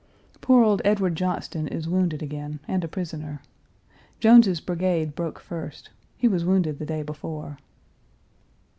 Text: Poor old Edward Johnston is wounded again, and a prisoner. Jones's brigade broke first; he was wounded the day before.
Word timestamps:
Poor 0.41 0.63
old 0.63 0.81
Edward 0.83 1.15
Johnston 1.15 1.67
is 1.67 1.87
wounded 1.87 2.23
again, 2.23 2.59
and 2.67 2.83
a 2.83 2.87
prisoner. 2.87 3.39
Jones's 4.19 4.59
brigade 4.59 5.13
broke 5.13 5.37
first; 5.39 5.91
he 6.17 6.27
was 6.27 6.43
wounded 6.43 6.79
the 6.79 6.87
day 6.87 7.03
before. 7.03 7.59